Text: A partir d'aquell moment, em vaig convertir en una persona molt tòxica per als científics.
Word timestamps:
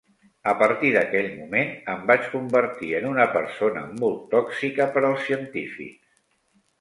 A 0.51 0.53
partir 0.59 0.89
d'aquell 0.93 1.27
moment, 1.41 1.67
em 1.95 1.99
vaig 2.11 2.23
convertir 2.31 2.89
en 3.01 3.05
una 3.09 3.27
persona 3.35 3.83
molt 3.99 4.23
tòxica 4.31 4.89
per 4.97 5.05
als 5.11 5.29
científics. 5.29 6.09